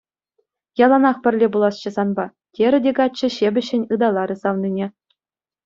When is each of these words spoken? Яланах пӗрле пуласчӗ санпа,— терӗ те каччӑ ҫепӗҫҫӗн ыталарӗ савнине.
Яланах 0.83 1.15
пӗрле 1.23 1.47
пуласчӗ 1.53 1.89
санпа,— 1.95 2.25
терӗ 2.55 2.79
те 2.87 2.91
каччӑ 3.01 3.27
ҫепӗҫҫӗн 3.37 3.83
ыталарӗ 3.93 4.35
савнине. 4.43 4.87